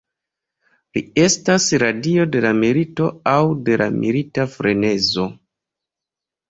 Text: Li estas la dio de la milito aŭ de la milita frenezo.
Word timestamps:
Li 0.97 1.03
estas 1.23 1.67
la 1.83 1.91
dio 2.07 2.25
de 2.37 2.43
la 2.47 2.55
milito 2.65 3.13
aŭ 3.35 3.39
de 3.69 3.79
la 3.85 3.93
milita 4.01 4.49
frenezo. 4.57 5.33